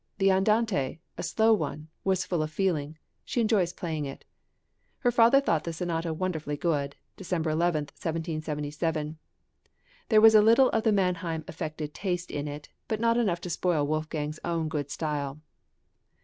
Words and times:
The 0.17 0.31
andante 0.31 0.97
(a 1.15 1.21
slow 1.21 1.53
one) 1.53 1.87
was 2.03 2.25
full 2.25 2.41
of 2.41 2.49
feeling; 2.49 2.97
she 3.23 3.39
enjoys 3.39 3.71
playing 3.71 4.05
it." 4.05 4.25
His 5.03 5.13
father 5.13 5.39
thought 5.39 5.63
the 5.63 5.73
sonata 5.73 6.11
wonderfully 6.11 6.57
good 6.57 6.95
(December 7.17 7.51
11, 7.51 7.81
1777); 7.83 9.19
there 10.09 10.19
was 10.19 10.33
a 10.33 10.41
little 10.41 10.69
of 10.69 10.81
the 10.81 10.91
Mannheim 10.91 11.43
affected 11.47 11.93
taste 11.93 12.31
in 12.31 12.47
it, 12.47 12.69
but 12.87 12.99
not 12.99 13.15
enough 13.17 13.41
to 13.41 13.49
spoil 13.51 13.85
Wolfgang's 13.85 14.39
own 14.43 14.69
good 14.69 14.89
style. 14.89 15.39